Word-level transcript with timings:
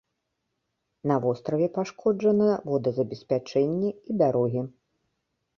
На 1.11 1.15
востраве 1.25 1.67
пашкоджана 1.75 2.49
водазабеспячэнне 2.71 3.89
і 3.95 4.11
дарогі. 4.23 4.61